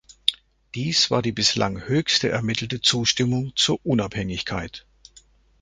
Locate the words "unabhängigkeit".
3.85-4.87